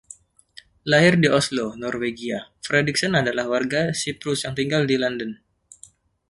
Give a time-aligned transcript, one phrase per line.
[0.91, 5.31] Lahir di Oslo, Norwegia, Fredriksen adalah warga Siprus yang tinggal di London.